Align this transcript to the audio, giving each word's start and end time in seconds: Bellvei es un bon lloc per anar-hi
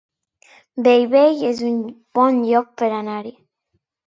Bellvei 0.87 1.43
es 1.51 1.61
un 1.67 1.75
bon 2.17 2.41
lloc 2.49 2.73
per 2.83 2.91
anar-hi 3.03 3.37